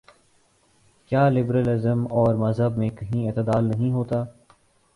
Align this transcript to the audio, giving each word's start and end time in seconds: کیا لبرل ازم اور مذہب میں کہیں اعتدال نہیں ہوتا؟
کیا 1.11 1.27
لبرل 1.29 1.69
ازم 1.69 2.05
اور 2.11 2.35
مذہب 2.35 2.77
میں 2.77 2.89
کہیں 2.89 3.27
اعتدال 3.27 3.65
نہیں 3.65 3.91
ہوتا؟ 3.91 4.23